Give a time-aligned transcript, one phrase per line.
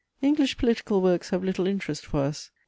[0.19, 2.49] English political works have little interest for us.